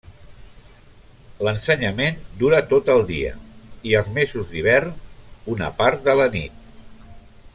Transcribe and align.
L'ensenyament 1.47 2.17
dura 2.39 2.61
tot 2.71 2.89
el 2.95 3.05
dia, 3.11 3.35
i 3.91 3.95
els 4.01 4.09
mesos 4.17 4.55
d'hivern, 4.55 4.99
una 5.57 5.71
part 5.83 6.05
de 6.09 6.17
la 6.23 6.29
nit. 6.39 6.61